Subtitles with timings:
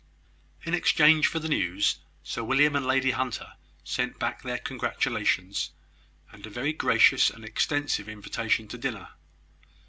[0.63, 3.53] In exchange for the news, Sir William and Lady Hunter
[3.83, 5.69] sent back their congratulations,
[6.31, 9.09] and a very gracious and extensive invitation to dinner.